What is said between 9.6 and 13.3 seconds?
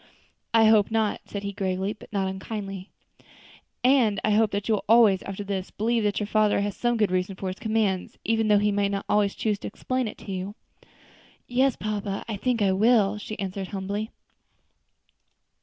explain it to you." "Yes, papa, I think I will,"